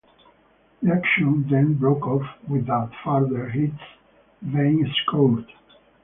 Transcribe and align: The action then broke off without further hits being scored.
The 0.81 0.93
action 0.93 1.45
then 1.47 1.75
broke 1.75 2.07
off 2.07 2.25
without 2.49 2.91
further 3.03 3.47
hits 3.49 3.77
being 4.51 4.91
scored. 5.05 5.45